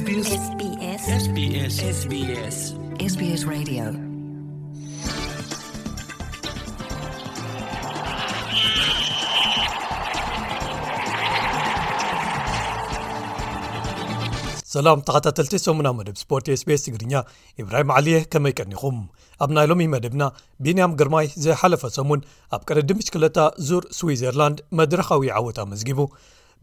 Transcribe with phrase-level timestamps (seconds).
[0.00, 0.10] ሰላም
[15.06, 17.20] ተኸታተ ሰና መደብ ስፖርት ስbስ ትግርኛ
[17.58, 18.96] ኢብራሂም ዓልየህ ከመይቀኒኹም
[19.44, 20.22] ኣብ ናይ ሎሚ መደብና
[20.64, 22.22] ቢንያም ግርማይ ዝሓለፈ ሰሙን
[22.56, 23.38] ኣብ ቀረዲምሽክለታ
[23.70, 26.00] ዙር ስዊዘርላንድ መድረኻዊ ዓወት መዝጊቡ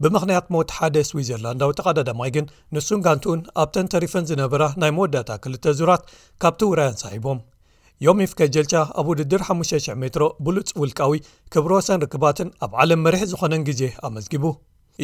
[0.04, 2.44] ብምኽንያት ሞት ሓደ ስዊትዘርላንዳዊ ተቀዳዳማይ ግን
[2.74, 6.02] ንሱን ጋንትን ኣብተን ተሪፈን ዝነበራ ናይ መወዳእታ ክልተ ዙራት
[6.42, 7.38] ካብቲ ውራያን ሳሒቦም
[8.06, 11.12] ዮሚኢፍከ ጀልቻ ኣብ ውድድር 5,000 ሜትሮ ብሉፅ ውልቃዊ
[11.54, 14.44] ክብሮ ሰን ርክባትን ኣብ ዓለም መሪሕ ዝኾነን ግዜ ኣመዝጊቡ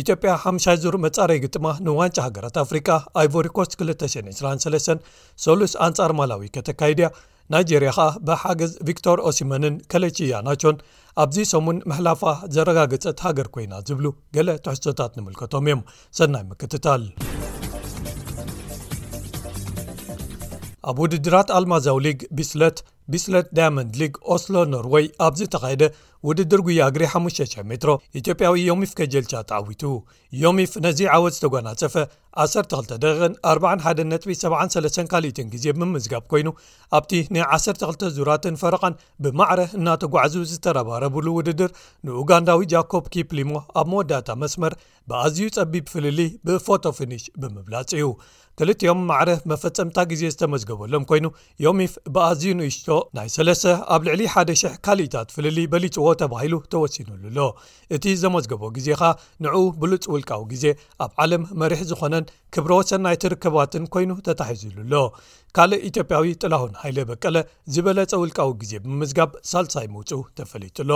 [0.03, 2.89] ኢትዮጵያ 5ሻ ዙር መጻረይ ግጥማ ንዋንጫ ሃገራት ኣፍሪካ
[3.23, 5.15] ኣይቨሪኮስ 223
[5.47, 7.09] 3ሉስ ኣንጻር ማላዊ ከተካይድእያ
[7.53, 10.77] ናይጀርያ ከዓ ብሓገዝ ቪክቶር ኦሲመንን ከለችያ ናቾን
[11.23, 12.23] ኣብዚ ሰሙን መሕላፋ
[12.55, 15.83] ዘረጋገፀት ሃገር ኮይና ዝብሉ ገለ ትሕሶታት ንምልከቶም እዮም
[16.19, 17.03] ሰናይ ምክትታል
[20.91, 22.79] ኣብ ውድድራት ኣልማዛው ሊግ ቢስለት
[23.13, 25.83] ቢስለት ዳያመንድ ሊግ ኦስሎ ኖርወይ ኣብዚ ተካይደ
[26.29, 27.91] ውድድር ጉያግሪ 5,00 ሜትሮ
[28.21, 29.83] ኢትዮጵያዊ ዮሚፍ ከጀልቻ ተዓዊቱ
[30.45, 31.97] ዮሚፍ ነዚ ዓወት ዝተጓናፀፈ
[32.43, 36.49] 12ደ41ጥ73 ካኢ ግዜ ብምዝጋብ ኮይኑ
[36.99, 41.71] ኣብቲ ን12 ዙራትን ፈረቓን ብማዕረ እናተጓዕዙ ዝተረባረብሉ ውድድር
[42.09, 44.75] ንኡጋንዳዊ ጃኮብ ኪፕሊሞ ኣብ መወዳታ መስመር
[45.11, 46.19] ብኣዝዩ ፀቢብ ፍልል
[46.49, 48.05] ብፎቶፍኒሽ ብምብላፅ እዩ
[48.59, 51.27] ክልኦም ማዕረ መፈፀምታ ግዜ ዝተመዝገበሎም ኮይኑ
[51.65, 57.41] ዮሚፍ ብኣዝዩ ንእስቶ ናይ 3 ኣብ ልዕሊ 1,000 ካሊእታት ፍልሊ በሊፅዎ ተባሂሉ ተወሲኑሉ ሎ
[57.97, 59.03] እቲ ዘመዝገቦ ግዜ ከ
[59.47, 60.65] ንዕኡ ብሉፅ ውልቃዊ ግዜ
[61.07, 62.15] ኣብ ዓለም መሪሕ ዝኾነ
[62.55, 65.01] ክብሮ ሰናይትርከባትን ኮይኑ ተታሕዝሉ ሎ
[65.57, 67.37] ካልእ ኢትዮጵያዊ ጥላሁን ኃይለ በቀለ
[67.75, 70.91] ዝበለፀ ውልቃዊ ግዜ ብምዝጋብ ሳልሳይ ምውፁ ተፈለጡሎ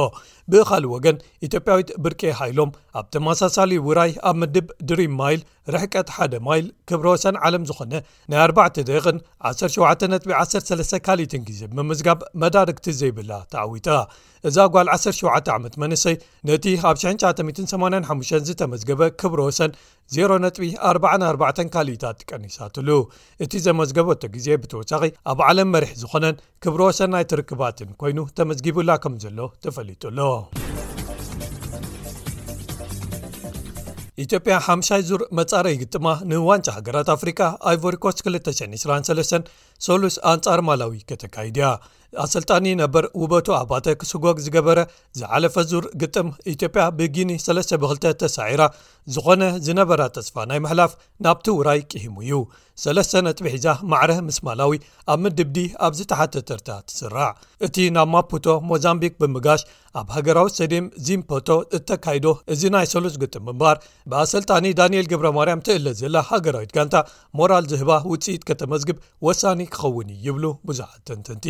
[0.53, 5.43] ብካሊእ ወገን ኢትዮጵያዊት ብርቄ ሃይሎም ኣብ ተመሳሳሊ ውራይ ኣብ ምድብ ድሪም ማይል
[5.74, 7.92] ርሕቀት ሓደ ማይል ክብሮ ወሰን ዓለም ዝኾነ
[8.30, 9.16] ናይ 4 ደቕን
[9.50, 13.88] 17.13 ካሊትን ግዜ ብምዝጋብ መዳርግቲ ዘይብላ ተዓዊጣ
[14.48, 16.16] እዛ ጓል 17 ዓመት መንሰይ
[16.50, 19.72] ነቲ ኣብ 9985 ዝተመዝገበ ክብሮ ወሰን
[20.20, 22.88] 0.44 ካሊታት ትቀኒሳትሉ
[23.47, 29.16] እቲ ዘመዝገበቶ ግዜ ብተወሳኺ ኣብ ዓለም መሪሒ ዝኾነን ክብሮ ወሰን ናይ ትርክባትን ኮይኑ ተመዝጊቡላ ከም
[29.26, 30.19] ዘሎ ተፈሊጡሎ
[34.25, 37.41] ኢትዮጵያ 50ይ ዙር መጻረይ ይግጥማ ንዋንጫ ሃገራት አፍሪካ
[37.71, 39.47] አይቮሪኮስ 2923
[39.87, 41.67] 3ስ አንጻር ማላዊ ከተካሂድያ
[42.22, 44.78] ኣሰልጣኒ ነበር ውበቱ ኣባተ ክስጎግ ዝገበረ
[45.19, 48.62] ዝዓለፈዙር ግጥም ኢትጵያ ብግኒ 3በ2 ተሳዒራ
[49.14, 50.92] ዝኾነ ዝነበራ ተስፋ ናይ መሕላፍ
[51.24, 52.38] ናብቲ ውራይ ቅሂሙ እዩ
[52.84, 54.72] 3ስጥብ ሒዛ ማዕረህ ምስማላዊ
[55.12, 57.30] ኣብ ምድብዲ ኣብ ዝተሓተተርታ ትስራዕ
[57.69, 59.62] እቲ ናብ ማፑቶ ሞዛምቢክ ብምጋሽ
[60.00, 61.48] ኣብ ሃገራዊት ሰድም ዚምፖቶ
[61.78, 63.76] እተካይዶ እዚ ናይ ሰሉስ ግጥም ምምባር
[64.12, 66.96] ብኣሰልጣኒ ዳንኤል ግብሮ ማርያም ትእለ ዘላ ሃገራዊት ጋንታ
[67.40, 68.98] ሞራል ዝህባ ውፅኢት ከተመዝግብ
[69.28, 71.46] ወሳኒ ክኸውን ይብሉ ብዙሓ ተንተንቲ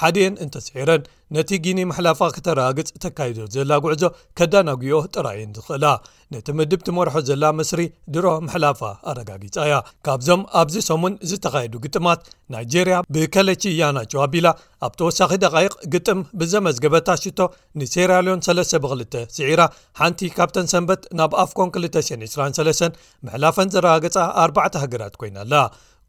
[0.00, 1.02] ሓድየን እንተስዒረን
[1.34, 4.02] ነቲ ግኒ ምሕላፋ ክተረጋግጽ ተካይዶ ዘላ ጉዕዞ
[4.38, 5.86] ከዳናጉኦ ጥራይን ዝኽእላ
[6.32, 7.80] ነቲ ምድብ ትመርሖ ዘላ ምስሪ
[8.14, 8.80] ድሮ ምሕላፋ
[9.10, 9.76] ኣረጋጊጻ እያ
[10.08, 12.20] ካብዞም ኣብዚ ሰሙን ዝተኻየዱ ግጥማት
[12.54, 14.50] ናይጀርያ ብከለቺ እያናቸዋ ኣቢላ
[14.88, 17.40] ኣብ ተወሳኺ ደቓይቕ ግጥም ብዘመዝገበታሽቶ
[17.82, 19.60] ንሴራያልዮን 3 ብ2 ስዒራ
[20.02, 24.50] ሓንቲ ካብተን ሰንበት ናብ ኣፍኮን 2923 ምሕላፈን ዘረጋገጻ ኣዕ
[24.84, 25.54] ሃገራት ኮይና ኣላ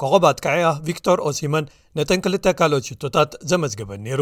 [0.01, 4.21] ከቆባት ከያ ቪክቶር ኦሲመን ነተን ክልተ ካልኦት ሽቶታት ዘመዝገበን ነይሩ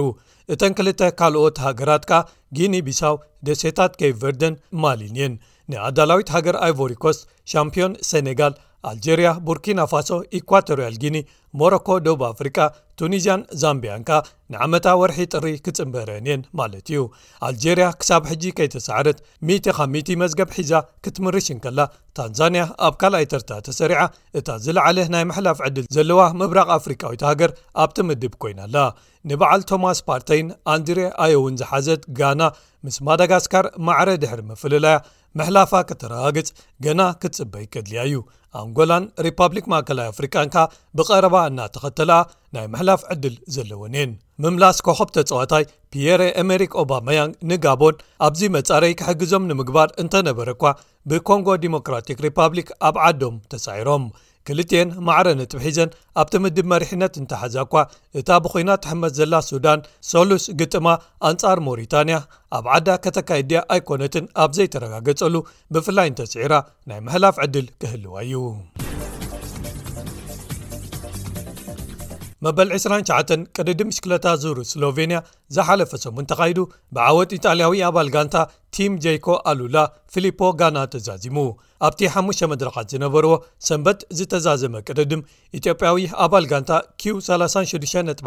[0.54, 2.14] እተን ክልተ ካልኦት ሃገራትካ
[2.58, 3.16] ጊኒ ቢሳው
[3.48, 5.34] ደሴታት ከይ ቨርደን ማሊንየን
[5.72, 7.20] ንኣዳላዊት ሃገር ኣይቮሪኮስ
[7.54, 8.56] ሻምፒዮን ሴኔጋል
[8.92, 11.18] ኣልጀሪያ ቡርኪና ፋሶ ኢኳዋቶርያል ጊኒ
[11.60, 12.58] ሞሮኮ ደቡብ ኣፍሪቃ
[13.00, 14.10] ቱኒዝያን ዛምቢያንካ
[14.54, 17.02] ንዓመታ ወርሒ ጥሪ ክፅምበረን እየን ማለት እዩ
[17.50, 20.72] ኣልጀርያ ክሳብ ሕጂ ከይተሰዓረት ሚ ካብ ሚ መዝገብ ሒዛ
[21.06, 21.80] ክትምርሽንከላ
[22.20, 24.02] ታንዛንያ ኣብ ካልኣይ ተርታ ተሰሪዓ
[24.40, 27.54] እታ ዝለዓለ ናይ መሕላፍ ዕድል ዘለዋ ምብራቕ ኣፍሪቃዊት ሃገር
[27.86, 28.78] ኣብቲምድብ ኮይናኣላ
[29.32, 32.42] ንበዓል ቶማስ ፓርተይን ኣንድሬ ኣዮ ውን ዝሓዘት ጋና
[32.88, 34.98] ምስ ማዳጋስካር ማዕረ ድሕሪ መፈለላያ
[35.40, 36.50] መሕላፋ ክተረጋግጽ
[36.86, 38.18] ገና ክትጽበይ ከድልያ እዩ
[38.62, 40.56] ኣንጎላን ሪፓብሊክ ማእከላይ አፍሪካንካ
[40.98, 42.12] ብቐረባ እናተኸተል
[42.56, 44.12] ናይ ምሕላፍ ዕድል ዘለወንን
[44.44, 45.64] ምምላስ ኮኸብተፀዋታይ
[45.94, 50.64] ፒየረ አሜሪክ ኦባማ ያንግ ንጋቦን ኣብዚ መጻረይ ክሕግዞም ንምግባር እንተ ነበረ እኳ
[51.12, 54.06] ብኮንጎ ዲሞክራቲክ ሪፓብሊክ ኣብ ዓዶም ተሳዒሮም
[54.48, 55.90] ክልትን ማዕረ ንጥብ ሒዘን
[56.22, 57.76] ኣብቲምድብ መሪሕነት እንተሓዛ እኳ
[58.20, 59.80] እታ ብኮይናት ተሕመት ዘላ ሱዳን
[60.12, 60.88] ሶሉስ ግጥማ
[61.30, 62.18] ኣንጻር ሞሪታንያ
[62.58, 65.36] ኣብ ዓዳ ከተካይድያ ኣይኮነትን ኣብ ዘይተረጋገጸሉ
[65.76, 66.54] ብፍላይ እንተስዒራ
[66.92, 68.44] ናይ መሕላፍ ዕድል ክህልዋ እዩ
[72.46, 75.20] መበል 29 ቀድዲ ምሽክለታ ዙሩ ስሎቬንያ
[75.56, 76.60] ዝሓለፈ ሰሙን ተካይዱ
[76.96, 78.36] ብዓወት ኢጣልያዊ ኣባል ጋንታ
[78.76, 79.78] ቲም ጀይኮ ኣሉላ
[80.14, 81.38] ፊሊፖ ጋና ተዛዚሙ
[81.88, 83.34] ኣብቲ 5ሽ መድረካት ዝነበርዎ
[83.68, 85.22] ሰንበት ዝተዛዘመ ቅድድም
[85.60, 86.72] ኢትዮጵያዊ ኣባል ጋንታ
[87.02, 88.26] ኪ365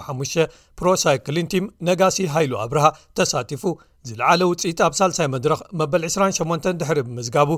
[0.80, 2.86] ፕሮሳይክሊን ቲም ነጋሲ ሃይሉ ኣብርሃ
[3.18, 3.62] ተሳቲፉ
[4.08, 7.48] ዝለዓለ ውፅኢት ኣብ ሳልሳይ መድረኽ መበል 28 ድሕሪ ብምዝጋቡ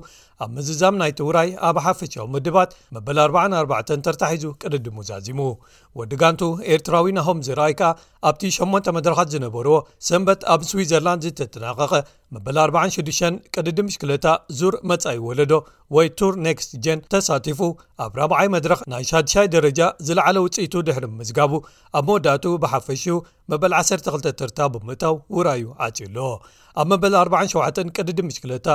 [0.44, 5.40] ኣብ ምዝዛም ናይ ትውራይ ኣብ ሓፈሻዊ ምድባት መበል44 ተርታሒዙ ቅድድሙ ዛዚሙ
[6.00, 6.42] ወዲ ጋንቱ
[6.74, 8.38] ኤርትራዊ ናም ዝኣይኣረ
[9.54, 9.76] በርዎ
[10.08, 11.92] ሰንበት ኣብ ስዊትዘርላንድ ዝተተናቀቀ
[12.34, 14.26] መበል 46 ቅድዲምሽክለታ
[14.58, 15.52] ዙር መፃይ ወለዶ
[15.96, 17.60] ወይ ቱር ኔክስት ጀን ተሳቲፉ
[18.04, 21.52] ኣብ ራማዓይ መድረክ ናይ ሻድሻይ ደረጃ ዝለዕለ ውፅኢቱ ድሕሪ ምዝጋቡ
[22.00, 23.04] ኣብ መወዳቱ ብሓፈሹ
[23.52, 26.18] መበል 12 ትርታ ብምእታው ውራዩ ዓጪሎ
[26.80, 28.66] ኣብ መበል 47 ቀዲዲ ምሽክለታ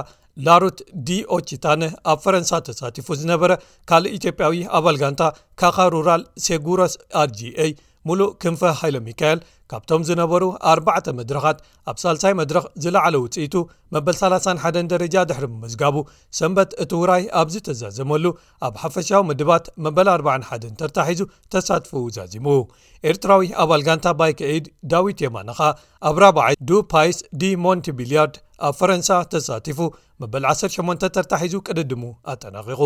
[0.46, 3.52] ላሩት ዲኦቺታነ ኣብ ፈረንሳ ተሳቲፉ ዝነበረ
[3.90, 5.24] ካልእ ኢትዮጵያዊ ኣባል ጋንታ
[5.62, 6.96] ካካ ሩራል ሴጉሮስ
[7.28, 7.68] rg a
[8.10, 9.40] ሙሉእ ክንፈ ሃይሎ ሚካኤል
[9.72, 11.60] ካብቶም ዝነበሩ ኣባዕተ መድረኻት
[11.92, 13.56] ኣብ ሳልሳይ መድረኽ ዝለዕለ ውፅኢቱ
[13.96, 15.96] መበል 31 ደረጃ ድሕሪ ምምዝጋቡ
[16.40, 18.26] ሰንበት እቲ ውራይ ኣብዝ ተዘዘመሉ
[18.68, 21.22] ኣብ ሓፈሻዊ ምድባት መበል 41 እተርታሒዙ
[21.56, 22.48] ተሳትፈ ዛዚሙ
[23.12, 25.60] ኤርትራዊ ኣብ ኣልጋንታ ባይ ክዒድ ዳዊት የማናኻ
[26.10, 29.80] ኣብ ራበዓይ ዱ ፓይስ ዲ ሞንቲቢሊርድ ኣብ ፈረንሳ ተሳቲፉ
[30.22, 32.04] መበል 18 ተርታሒዙ ቅድድሙ
[32.34, 32.82] ኣጠናቂቑ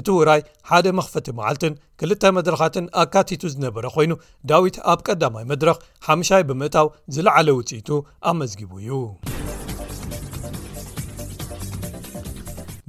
[0.00, 4.12] እቲ ውራይ ሓደ መኽፈቲ መዓልትን ክልተ መድረኻትን ኣካቲቱ ዝነበረ ኮይኑ
[4.52, 5.76] ዳዊት ኣብ ቀዳማይ መድረኽ
[6.08, 7.88] ሓሻይ ብምእታው ዝለዕለ ውፅኢቱ
[8.32, 8.90] ኣመዝጊቡ እዩ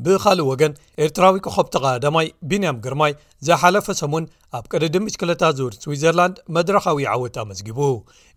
[0.03, 0.73] ብኻልእ ወገን
[1.05, 3.11] ኤርትራዊ ኮኸብቲ ቃዳማይ ቢንያም ግርማይ
[3.47, 4.25] ዘሓለፈ ሰሙን
[4.57, 7.79] ኣብ ቀደድምሽክለታ ዙር ስዊትዘርላንድ መድረካዊ ዓወት ኣመዝጊቡ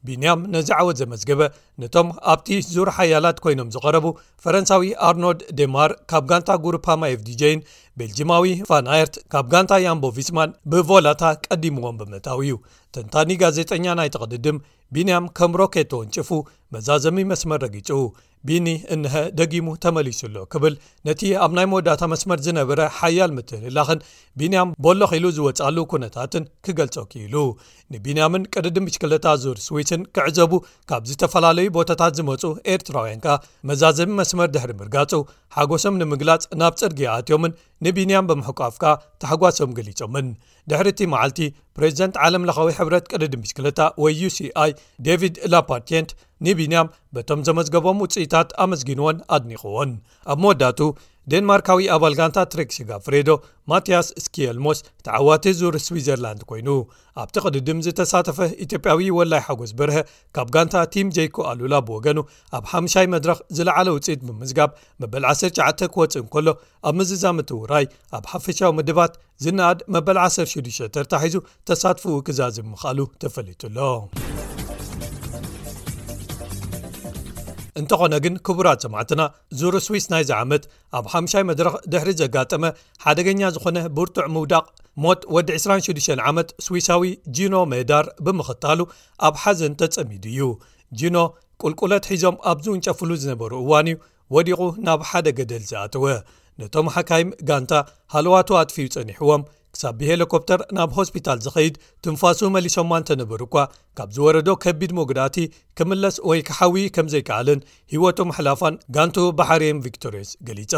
[0.07, 1.41] ቢንያም ነዚ ዓወት ዘመዝገበ
[1.83, 4.07] ነቶም ኣብቲ ዙር ሓያላት ኮይኖም ዝቐረቡ
[4.45, 7.61] ፈረንሳዊ ኣርኖልድ ደማር ካብ ጋንታ ጉርፓማ ኤፍdጄን
[8.01, 12.55] ቤልጅማዊ ፋናየርት ካብ ጋንታ ያምቦ ቪስማን ብቮላታ ቀዲምዎም ብምታው እዩ
[12.95, 14.57] ተንታኒ ጋዜጠኛ ናይ ተቅድድም
[14.95, 16.31] ቢንያም ከም ሮኬት ወንጭፉ
[16.75, 17.91] መዛዘሚ መስመር ረጊጹ
[18.49, 20.75] ቢኒ እነሀ ደጊሙ ተመሊሱሎ ክብል
[21.07, 24.01] ነቲ ኣብ ናይ መወዳእታ መስመር ዝነበረ ሓያል ምትልላኽን
[24.41, 27.37] ቢንያም በሎኺሉ ዝወፃሉ ኩነታትን ክገልጾ ኪኢሉ
[27.95, 30.53] ንቢንያምን ቅድድም ምሽክለታ ዙር ስዊትን ክዕዘቡ
[30.93, 32.43] ካብ ዝተፈላለዩ ቦታታት ዝመፁ
[32.75, 33.39] ኤርትራውያን ከ
[33.71, 35.13] መዛዘሚ መስመር ድሕሪ ምርጋጹ
[35.59, 37.55] ሓጎሶም ንምግላፅ ናብ ፅድጊያኣትዮምን
[37.85, 38.85] ንቢንያም ብምሕቋፍካ
[39.23, 40.27] ተሓጓሶም ገሊፆምን
[40.71, 41.39] ድሕሪቲ መዓልቲ
[41.77, 44.51] ፕሬዝደንት ዓለም ለካዊ ሕብረት ቀደድምሽክለታ ወይ ዩሲይ
[45.07, 46.13] ደቪድ ላፓርቲንት
[46.47, 49.93] ንቢንያም በቶም ዘመዝገቦም ውፅኢታት ኣመዝጊንዎን ኣድኒኽዎን
[50.33, 50.81] ኣብ መወዳቱ
[51.31, 53.31] ዴንማርካዊ ኣባል ጋንታ ትሬክሽጋ ፍሬዶ
[53.71, 56.69] ማትያስ ስኪኤልሞስ ተዓዋቲ ዙር ስዊዘርላንድ ኮይኑ
[57.23, 59.97] ኣብ ቲቕድድም ዝተሳተፈ ኢትዮጵያዊ ወላይ ሓጐስ ብርሀ
[60.37, 62.19] ካብ ጋንታ ቲም ጀኩ ኣሉላ ብወገኑ
[62.59, 64.73] ኣብ ሓሙሻይ መድረኽ ዝለዓለ ውፅኢት ብምዝጋብ
[65.05, 66.49] መበል109 ክወፅእ ን ከሎ
[66.91, 67.87] ኣብ ምዝዛምቲውራይ
[68.19, 69.15] ኣብ ሓፈሻዊ ምድባት
[69.47, 71.37] ዝነኣድ መበል 106 ተርታሒዙ
[71.71, 73.79] ተሳትፍኡ ክዛዚ ምኽኣሉ ተፈለጡሎ
[77.81, 79.23] እንተኾነ ግን ክቡራት ሰማዕትና
[79.61, 80.65] ዙሩ ስዊስ ናይዚ ዓመት
[80.99, 82.65] ኣብ 5ሻይ መድረኽ ድሕሪ ዘጋጠመ
[83.05, 84.65] ሓደገኛ ዝኾነ ብርቱዕ ምውዳቕ
[85.05, 88.79] ሞት ወዲ 26 ዓመት ስዊሳዊ ጂኖ ሜዳር ብምኽታሉ
[89.29, 90.41] ኣብ ሓዘን ተጸሚዱ እዩ
[91.01, 91.17] ጂኖ
[91.65, 93.99] ቁልቁለት ሒዞም ኣብ ዝውንጨፍሉ ዝነበሩ እዋን እዩ
[94.37, 96.05] ወዲቑ ናብ ሓደ ገደል ዝኣተወ
[96.67, 97.73] እቶም ሓካይ ጋንታ
[98.15, 99.43] ሃልዋቱ ኣጥፊዩ ጸኒሕዎም
[99.75, 101.75] ክሳብ ብሄሊኮፕተር ናብ ሆስፒታል ዝኸይድ
[102.05, 103.59] ትንፋሱ መሊሶማ እንተንበሩ እኳ
[103.99, 105.37] ካብ ዝወረዶ ከቢድ ምጉዳእቲ
[105.79, 107.61] ክምለስ ወይ ክሓዊ ከም ዘይከኣልን
[107.93, 110.75] ህወቶም ሕላፋን ጋንቱ ባሕርየም ቪክቶርስ ገሊጻ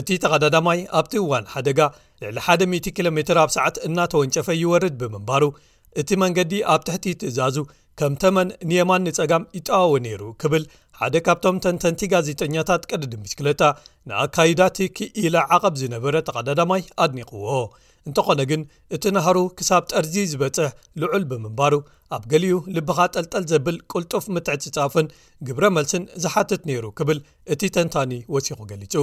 [0.00, 1.80] እቲ ተቐዳዳማይ ኣብቲ እዋን ሓደጋ
[2.22, 5.44] ልዕሊ 1000 ኪሎ ሜትር ኣብ ሰዓት እናተወንጨፈ ይወርድ ብምንባሩ
[6.00, 7.56] እቲ መንገዲ ኣብ ትሕቲ ትእዛዙ
[8.00, 10.62] ከም ተመን ንየማን ኒፀጋም ይጠዋወ ነይሩ ክብል
[11.00, 13.62] ሓደ ካብቶም ተንተንቲ ጋዜጠኛታት ቀድድምሽክለታ
[14.08, 17.46] ንኣካይዳቲ ክኢላ ዓቐብ ዝነበረ ተቐዳዳማይ ኣድኒክዎ
[18.08, 18.62] እንተኾነ ግን
[18.96, 20.70] እቲ ናሃሩ ክሳብ ጠርዚ ዝበጽሕ
[21.00, 21.74] ልዑል ብምንባሩ
[22.16, 25.06] ኣብ ገሊኡ ልብኻ ጠልጠል ዘብል ቅልጡፍ ምትዕፅጻፍን
[25.48, 27.18] ግብረ መልስን ዝሓትት ነይሩ ክብል
[27.54, 28.94] እቲ ተንታኒ ወሲኹ ገሊጹ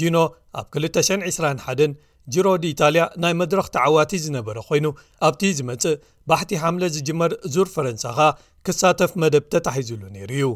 [0.00, 0.16] ጂኖ
[0.60, 1.86] ኣብ 221
[2.34, 4.86] ጅሮ ዲኢታልያ ናይ መድረኽተዓዋቲ ዝነበረ ኮይኑ
[5.26, 5.98] ኣብቲ ዝመጽእ
[6.30, 8.22] ባሕቲ ሓምለ ዝጅመር ዙር ፈረንሳ ኻ
[8.66, 10.46] ክሳተፍ መደብ ተታሒዙሉ ነይሩ እዩ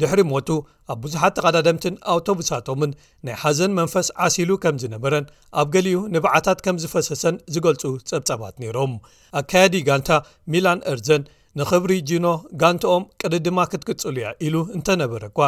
[0.00, 0.48] ድሕሪ ሞቱ
[0.92, 2.90] ኣብ ብዙሓት ተቐዳድምትን ኣውቶቡሳቶምን
[3.26, 5.26] ናይ ሓዘን መንፈስ ዓሲሉ ከም ዝነበረን
[5.60, 8.94] ኣብ ገሊኡ ንባዓታት ከም ዝፈሰሰን ዝገልፁ ጸብጸባት ነይሮም
[9.40, 10.10] ኣካያዲ ጋንታ
[10.54, 11.24] ሚላን እርዘን
[11.58, 12.26] ንክብሪ ጂኖ
[12.62, 15.38] ጋንቶኦም ቅድድማ ክትቅፅሉ እያ ኢሉ እንተነበረ እኳ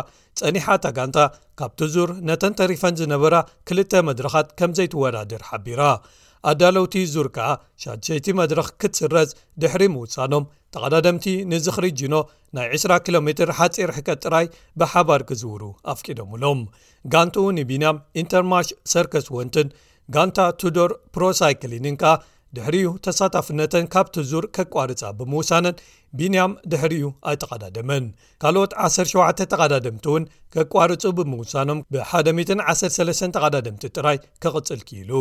[0.40, 1.18] ፀኒሓታ ጋንታ
[1.58, 3.34] ካብቲ ዙር ነተን ተሪፈን ዝነበራ
[3.70, 5.82] ክልተ መድረኻት ከም ዘይትወዳድር ሓቢራ
[6.50, 7.48] ኣዳለውቲ ዙር ከኣ
[7.82, 9.30] ሻድሸይቲ መድረኽ ክትስረዝ
[9.62, 12.14] ድሕሪ ምውሳኖም ተቐዳደምቲ ንዝኽሪ ጂኖ
[12.56, 14.46] ናይ 20 ኪሎ ሜ ሓፂር ሕቀ ጥራይ
[14.80, 15.62] ብሓባር ክዝውሩ
[15.92, 16.60] ኣፍቂዶምሎም
[17.12, 19.70] ጋንቱ ንቢንያም ኢንተርማሽ ሰርክስ ወንትን
[20.16, 22.12] ጋንታ ቱዶር ፕሮሳይክሊንን ከኣ
[22.56, 25.76] ድሕሪኡ ተሳታፍነተን ካብ ቲዙር ኬቋርፃ ብምውሳነን
[26.18, 28.06] ቢንያም ድሕሪዩ ኣይተቐዳድመን
[28.42, 30.24] ካልኦት 17 ተቓዳድምቲ እውን
[30.54, 35.12] ኬቋርፁ ብምውሳኖም ብ113 ተቃዳድምቲ ጥራይ ክቕፅል ክኢሉ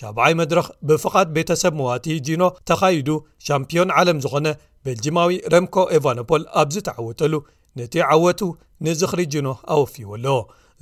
[0.00, 3.08] ሸብይ መድረኽ ብፍቓድ ቤተሰብ መዋቲ ጂኖ ተኻይዱ
[3.46, 4.46] ሻምፒዮን ዓለም ዝኾነ
[4.86, 7.34] ቤልጂማዊ ረምኮ ኤቫኖፖል ኣብዝ ተዓወተሉ
[7.78, 8.40] ነቲ ዓወቱ
[8.86, 10.26] ንዝኽሪጅኖ ኣወፍዎ ኣሎ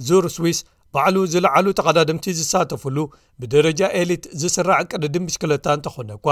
[0.08, 0.58] ዙር ስዊስ
[0.94, 2.96] ባዕሉ ዝለዓሉ ተቐዳድምቲ ዝሳተፍሉ
[3.40, 6.26] ብደረጃ ኤሊት ዝስራዕ ቅድድን ብሽክለታ እንተኾነ እኳ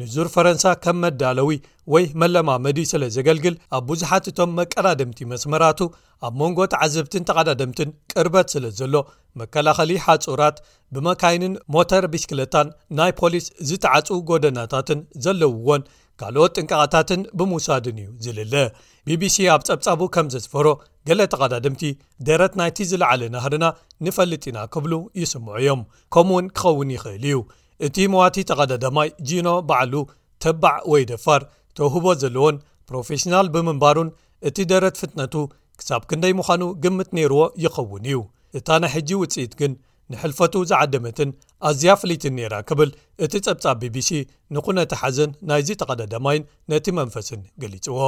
[0.00, 1.48] ንዙር ፈረንሳ ከም መዳለዊ
[1.92, 5.80] ወይ መለማመዲ ስለ ዘገልግል ኣብ ብዙሓት እቶም መቀዳደምቲ መስመራቱ
[6.26, 8.94] ኣብ መንጎ ተዓዘብትን ተቐዳደምትን ቅርበት ስለ ዘሎ
[9.42, 10.56] መከላኸሊ ሓጹራት
[10.96, 15.84] ብመካይንን ሞተር ብሽክለታን ናይ ፖሊስ ዝተዓፁ ጎደናታትን ዘለውዎን
[16.20, 18.54] ካልኦት ጥንቀቓታትን ብምውሳድን እዩ ዝልለ
[19.08, 20.66] ቢቢሲ ኣብ ጸብጻቡ ከም ዘዝፈሮ
[21.08, 21.82] ገሌ ተቐዳድምቲ
[22.28, 23.64] ደረት ናይቲ ዝለዓለ ናህርና
[24.06, 25.80] ንፈልጥ ኢና ክብሉ ይስምዑ እዮም
[26.14, 27.38] ከምኡ እውን ክኸውን ይኽእል እዩ
[27.86, 29.94] እቲ መዋቲ ተቐዳዳማይ ጂኖ በዓሉ
[30.44, 31.42] ተባዕ ወይ ደፋር
[31.78, 32.56] ተውህቦ ዘለዎን
[32.90, 34.08] ፕሮፌሽናል ብምንባሩን
[34.50, 35.34] እቲ ደረት ፍትነቱ
[35.80, 38.18] ክሳብ ክንደይ ምዃኑ ግምት ነይርዎ ይኸውን እዩ
[38.58, 39.72] እታ ናይ ሕጂ ውፅኢት ግን
[40.12, 41.30] ንሕልፈቱ ዝዓደመትን
[41.68, 42.90] ኣዝያ ፍለትን ነራ ክብል
[43.24, 44.08] እቲ ጸብጻብ bቢሲ
[44.54, 46.42] ንኩነተ ሓዘን ናይዚ ተቐዳዳማይን
[46.72, 48.00] ነቲ መንፈስን ገሊፅዎ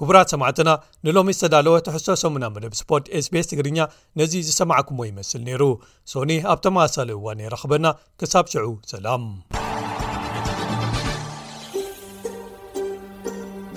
[0.00, 0.68] ክቡራት ሰማዕትና
[1.06, 3.78] ንሎሚ ዝተዳለወ ተሕሶ ሰሙና መደብ ስፖርት sቤስ ትግርኛ
[4.20, 5.62] ነዚ ዝሰማዕኩሞ ይመስል ነይሩ
[6.14, 7.86] ሶኒ ኣብ ተመሳሳለዩ እዋነረ ኸበና
[8.22, 9.24] ክሳብ ሽዑ ሰላም